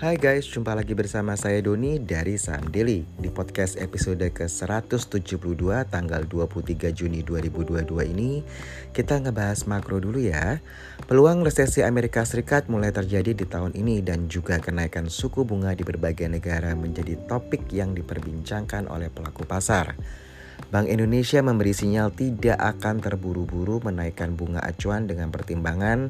[0.00, 3.04] Hai guys, jumpa lagi bersama saya Doni dari Saham Daily.
[3.20, 5.60] Di podcast episode ke-172
[5.92, 8.40] tanggal 23 Juni 2022 ini
[8.96, 10.64] Kita ngebahas makro dulu ya.
[11.04, 15.84] Peluang resesi Amerika Serikat mulai terjadi di tahun ini Dan juga kenaikan suku bunga di
[15.84, 20.00] berbagai negara menjadi topik yang diperbincangkan oleh pelaku pasar.
[20.72, 26.08] Bank Indonesia memberi sinyal tidak akan terburu-buru menaikkan bunga acuan dengan pertimbangan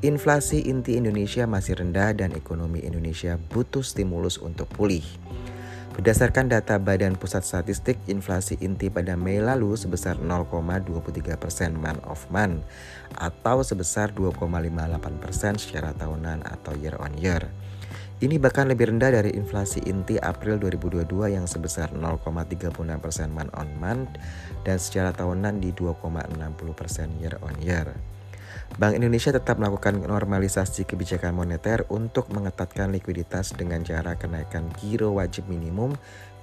[0.00, 5.04] Inflasi inti Indonesia masih rendah dan ekonomi Indonesia butuh stimulus untuk pulih.
[5.92, 12.24] Berdasarkan data Badan Pusat Statistik, inflasi inti pada Mei lalu sebesar 0,23 persen month of
[12.32, 12.64] month
[13.20, 17.44] atau sebesar 2,58 persen secara tahunan atau year on year.
[18.24, 23.68] Ini bahkan lebih rendah dari inflasi inti April 2022 yang sebesar 0,36 persen month on
[23.76, 24.16] month
[24.64, 26.38] dan secara tahunan di 2,60
[26.72, 27.92] persen year on year.
[28.80, 35.44] Bank Indonesia tetap melakukan normalisasi kebijakan moneter untuk mengetatkan likuiditas dengan cara kenaikan giro wajib
[35.46, 35.92] minimum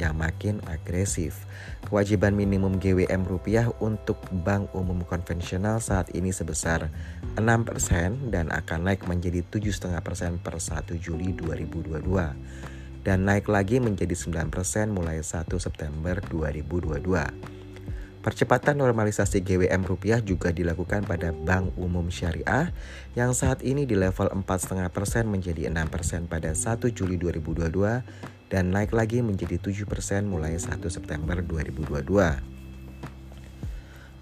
[0.00, 1.46] yang makin agresif.
[1.86, 6.90] Kewajiban minimum GWM rupiah untuk bank umum konvensional saat ini sebesar
[7.38, 14.48] 6% dan akan naik menjadi 7,5% per 1 Juli 2022 dan naik lagi menjadi 9%
[14.90, 17.53] mulai 1 September 2022.
[18.24, 22.72] Percepatan normalisasi GWM rupiah juga dilakukan pada Bank Umum Syariah
[23.12, 27.68] yang saat ini di level 4,5% menjadi 6% pada 1 Juli 2022
[28.48, 32.63] dan naik lagi menjadi 7% mulai 1 September 2022.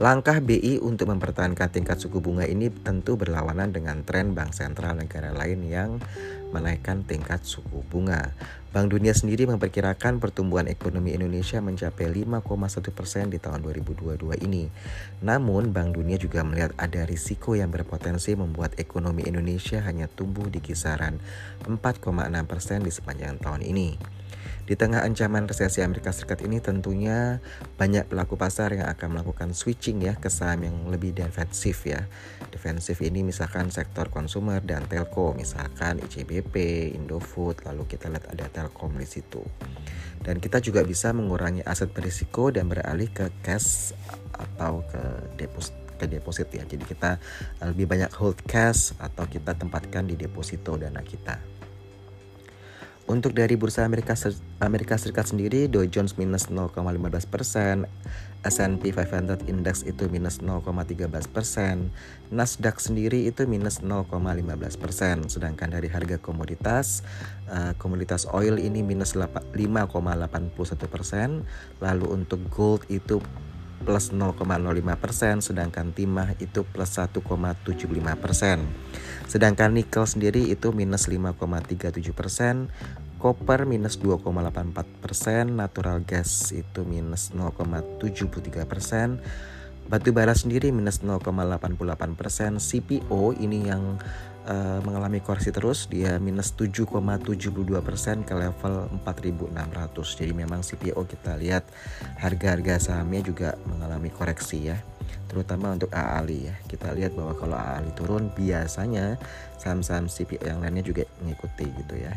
[0.01, 5.37] Langkah BI untuk mempertahankan tingkat suku bunga ini tentu berlawanan dengan tren bank sentral negara
[5.37, 6.01] lain yang
[6.49, 8.33] menaikkan tingkat suku bunga.
[8.73, 14.73] Bank Dunia sendiri memperkirakan pertumbuhan ekonomi Indonesia mencapai 5,1 persen di tahun 2022 ini.
[15.21, 20.65] Namun, Bank Dunia juga melihat ada risiko yang berpotensi membuat ekonomi Indonesia hanya tumbuh di
[20.65, 21.21] kisaran
[21.69, 22.09] 4,6
[22.49, 24.22] persen di sepanjang tahun ini.
[24.63, 27.43] Di tengah ancaman resesi Amerika Serikat ini tentunya
[27.75, 32.07] banyak pelaku pasar yang akan melakukan switching ya ke saham yang lebih defensif ya.
[32.55, 36.55] Defensif ini misalkan sektor konsumer dan telco, misalkan ICBP,
[36.95, 39.43] Indofood, lalu kita lihat ada Telkom di situ.
[40.23, 43.91] Dan kita juga bisa mengurangi aset berisiko dan beralih ke cash
[44.31, 45.03] atau ke
[45.43, 46.63] deposit ke deposit ya.
[46.67, 47.19] Jadi kita
[47.63, 51.52] lebih banyak hold cash atau kita tempatkan di deposito dana kita.
[53.13, 54.17] Untuk dari bursa Amerika
[54.65, 57.85] Amerika Serikat sendiri, Dow Jones minus 0,15 persen,
[58.41, 61.93] S&P 500 Index itu minus 0,13 persen,
[62.33, 64.17] Nasdaq sendiri itu minus 0,15
[64.81, 65.29] persen.
[65.29, 67.05] Sedangkan dari harga komoditas,
[67.53, 69.53] uh, komoditas oil ini minus 5,81
[70.89, 71.45] persen,
[71.85, 73.21] lalu untuk gold itu
[73.83, 74.39] plus 0,05
[74.97, 77.19] persen, sedangkan timah itu plus 1,75
[78.17, 78.65] persen.
[79.27, 82.71] Sedangkan nikel sendiri itu minus 5,37 persen,
[83.23, 89.23] Koper minus 2,84 persen, natural gas itu minus 0,73 persen,
[89.89, 93.99] batu bara sendiri minus 0,88 persen, CPO ini yang
[94.47, 95.87] uh, mengalami koreksi terus.
[95.91, 97.51] Dia minus 7,72
[97.83, 100.19] persen ke level 4.600.
[100.19, 101.67] Jadi memang CPO kita lihat
[102.19, 104.79] harga-harga sahamnya juga mengalami koreksi ya.
[105.31, 106.55] Terutama untuk AALI ya.
[106.69, 109.17] Kita lihat bahwa kalau AALI turun biasanya
[109.57, 112.13] saham-saham CPO yang lainnya juga mengikuti gitu ya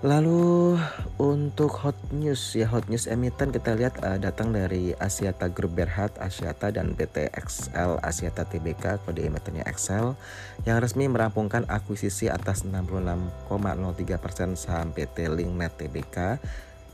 [0.00, 0.80] Lalu
[1.20, 6.08] untuk hot news ya hot news emiten kita lihat uh, datang dari Asiata Group Berhad
[6.16, 10.16] Asiata dan PT XL Asiata Tbk kode emitennya XL
[10.64, 16.40] yang resmi merampungkan akuisisi atas 66,03% saham PT Linknet Tbk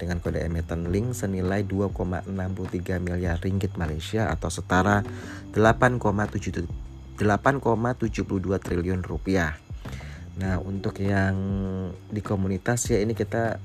[0.02, 2.26] dengan kode emiten Link senilai 2,63
[2.98, 5.06] miliar ringgit Malaysia atau setara
[5.54, 7.22] 8,72
[8.66, 9.65] triliun rupiah.
[10.36, 11.36] Nah, untuk yang
[12.12, 13.56] di komunitas ya ini kita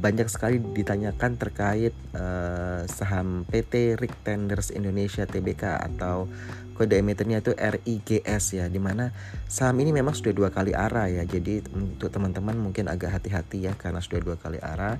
[0.00, 6.24] banyak sekali ditanyakan terkait uh, saham PT Rick Tenders Indonesia Tbk atau
[6.72, 9.12] kode emitennya itu RIGS ya di mana
[9.44, 11.28] saham ini memang sudah dua kali arah ya.
[11.28, 14.96] Jadi untuk teman-teman mungkin agak hati-hati ya karena sudah dua kali arah.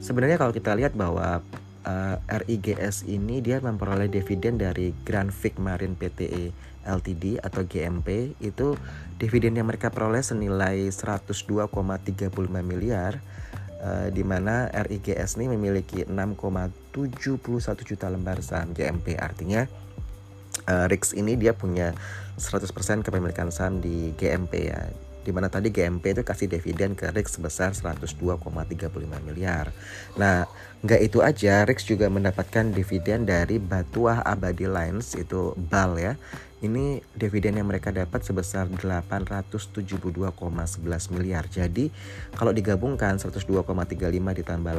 [0.00, 1.44] Sebenarnya kalau kita lihat bahwa
[1.86, 6.50] uh, eh, RIGS ini dia memperoleh dividen dari Grand Vic Marine PTE
[6.84, 8.76] LTD atau GMP itu
[9.16, 11.72] dividen yang mereka peroleh senilai 102,35
[12.60, 13.20] miliar
[13.80, 19.64] uh, di mana RIGS ini memiliki 6,71 juta lembar saham GMP artinya
[20.68, 21.92] uh, RIX ini dia punya
[22.36, 24.82] 100% kepemilikan saham di GMP ya
[25.24, 28.92] di mana tadi GMP itu kasih dividen ke RIX sebesar 102,35
[29.24, 29.72] miliar.
[30.20, 30.44] Nah,
[30.84, 36.14] nggak itu aja, RIX juga mendapatkan dividen dari Batuah Abadi Lines itu BAL ya
[36.64, 40.00] ini dividen yang mereka dapat sebesar 872,11
[41.12, 41.44] miliar.
[41.52, 41.92] Jadi
[42.32, 44.00] kalau digabungkan 102,35
[44.40, 44.72] ditambah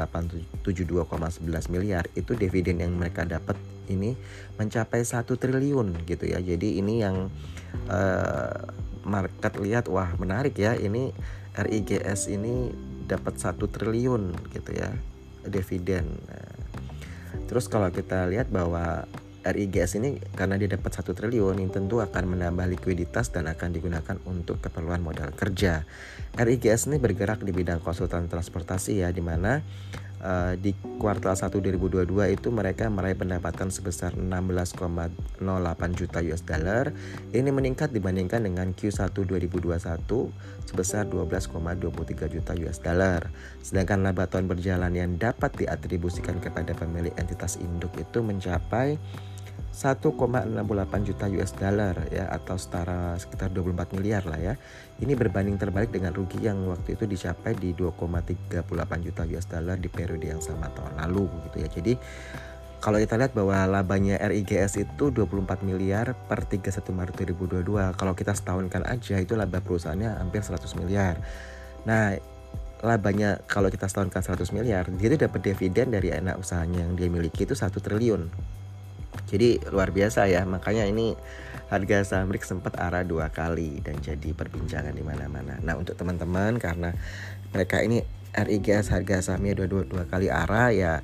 [0.65, 3.53] 872,11 miliar itu dividen yang mereka dapat
[3.85, 4.17] ini
[4.57, 6.41] mencapai satu triliun gitu ya.
[6.41, 7.29] Jadi ini yang
[7.85, 8.57] uh,
[9.05, 11.13] market lihat wah menarik ya ini
[11.53, 12.73] RIGS ini
[13.05, 14.89] dapat satu triliun gitu ya
[15.45, 16.17] dividen.
[16.25, 16.49] Nah,
[17.45, 19.05] terus kalau kita lihat bahwa
[19.45, 24.17] RIGS ini karena dia dapat satu triliun ini tentu akan menambah likuiditas dan akan digunakan
[24.25, 25.85] untuk keperluan modal kerja.
[26.33, 29.61] RIGS ini bergerak di bidang konsultan transportasi ya di mana
[30.25, 35.13] uh, di kuartal 1 2022 itu mereka meraih pendapatan sebesar 16,08
[35.93, 36.89] juta US dollar.
[37.29, 39.77] Ini meningkat dibandingkan dengan Q1 2021
[40.65, 43.29] sebesar 12,23 juta US dollar.
[43.61, 48.97] Sedangkan laba tahun berjalan yang dapat diatribusikan kepada pemilik entitas induk itu mencapai
[49.75, 50.55] 1,68
[51.03, 54.53] juta US dollar ya atau setara sekitar 24 miliar lah ya.
[55.03, 58.63] Ini berbanding terbalik dengan rugi yang waktu itu dicapai di 2,38
[59.03, 61.67] juta US dollar di periode yang sama tahun lalu gitu ya.
[61.67, 61.93] Jadi
[62.79, 67.97] kalau kita lihat bahwa labanya RIGS itu 24 miliar per 31 Maret 2022.
[67.99, 71.17] Kalau kita setahunkan aja itu laba perusahaannya hampir 100 miliar.
[71.83, 72.15] Nah,
[72.85, 77.49] labanya kalau kita setahunkan 100 miliar, dia dapat dividen dari anak usahanya yang dia miliki
[77.49, 78.54] itu 1 triliun
[79.25, 81.15] jadi luar biasa ya, makanya ini
[81.71, 85.57] harga saham RIX sempat arah dua kali dan jadi perbincangan di mana-mana.
[85.65, 86.93] Nah untuk teman-teman karena
[87.49, 91.01] mereka ini RIGS harga sahamnya dua, dua, dua kali arah ya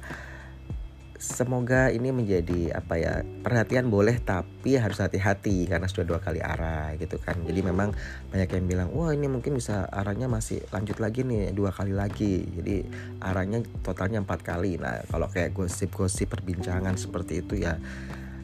[1.22, 6.98] semoga ini menjadi apa ya perhatian boleh tapi harus hati-hati karena sudah dua kali arah
[6.98, 7.38] gitu kan.
[7.46, 7.94] Jadi memang
[8.34, 12.42] banyak yang bilang wah ini mungkin bisa arahnya masih lanjut lagi nih dua kali lagi.
[12.42, 12.90] Jadi
[13.22, 14.82] arahnya totalnya empat kali.
[14.82, 17.78] Nah kalau kayak gosip-gosip perbincangan seperti itu ya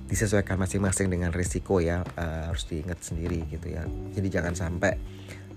[0.05, 3.89] disesuaikan masing-masing dengan risiko ya uh, harus diingat sendiri gitu ya.
[4.13, 4.93] Jadi jangan sampai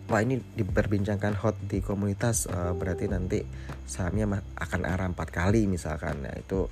[0.09, 3.45] wah ini diperbincangkan hot di komunitas uh, berarti nanti
[3.85, 6.25] sahamnya akan arah empat kali misalkan.
[6.25, 6.65] Ya itu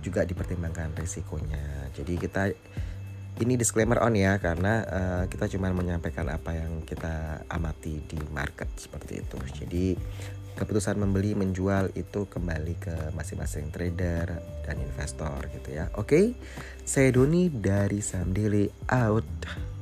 [0.00, 1.92] juga dipertimbangkan risikonya.
[1.94, 2.42] Jadi kita
[3.38, 8.66] ini disclaimer on ya karena uh, kita cuma menyampaikan apa yang kita amati di market
[8.74, 9.38] seperti itu.
[9.62, 9.84] Jadi
[10.58, 15.86] keputusan membeli menjual itu kembali ke masing-masing trader dan investor gitu ya.
[15.94, 16.06] Oke.
[16.10, 16.24] Okay?
[16.82, 19.77] Saya Doni dari Sam Daily out.